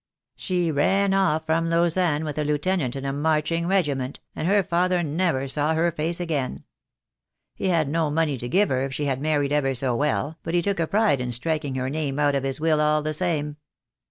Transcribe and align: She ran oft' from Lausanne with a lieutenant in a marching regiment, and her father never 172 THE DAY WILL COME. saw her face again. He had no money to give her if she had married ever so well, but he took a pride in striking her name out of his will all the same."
She 0.35 0.71
ran 0.71 1.13
oft' 1.13 1.45
from 1.45 1.69
Lausanne 1.69 2.25
with 2.25 2.39
a 2.39 2.43
lieutenant 2.43 2.95
in 2.95 3.05
a 3.05 3.13
marching 3.13 3.67
regiment, 3.67 4.19
and 4.35 4.47
her 4.47 4.63
father 4.63 5.03
never 5.03 5.41
172 5.41 5.43
THE 5.55 5.59
DAY 5.59 5.61
WILL 5.61 5.69
COME. 5.69 5.75
saw 5.75 5.83
her 5.83 5.95
face 5.95 6.19
again. 6.19 6.63
He 7.53 7.67
had 7.67 7.87
no 7.87 8.09
money 8.09 8.39
to 8.39 8.49
give 8.49 8.69
her 8.69 8.83
if 8.83 8.95
she 8.95 9.05
had 9.05 9.21
married 9.21 9.51
ever 9.53 9.75
so 9.75 9.95
well, 9.95 10.39
but 10.41 10.55
he 10.55 10.63
took 10.63 10.79
a 10.79 10.87
pride 10.87 11.21
in 11.21 11.31
striking 11.31 11.75
her 11.75 11.91
name 11.91 12.17
out 12.17 12.33
of 12.33 12.41
his 12.41 12.59
will 12.59 12.81
all 12.81 13.03
the 13.03 13.13
same." 13.13 13.57